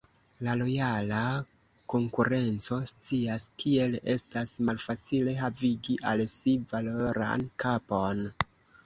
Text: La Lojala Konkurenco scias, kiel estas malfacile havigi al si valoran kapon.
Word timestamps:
La 0.45 0.53
Lojala 0.59 1.17
Konkurenco 1.93 2.77
scias, 2.91 3.45
kiel 3.63 3.93
estas 4.13 4.55
malfacile 4.71 5.37
havigi 5.43 5.99
al 6.13 6.25
si 6.37 6.55
valoran 6.73 7.45
kapon. 7.67 8.25